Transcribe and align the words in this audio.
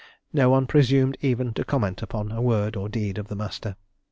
No 0.33 0.49
one 0.49 0.65
presumed 0.65 1.15
even 1.21 1.53
to 1.53 1.63
comment 1.63 2.01
upon 2.01 2.31
a 2.31 2.41
word 2.41 2.75
or 2.75 2.89
deed 2.89 3.19
of 3.19 3.27
the 3.27 3.35
Master. 3.35 3.75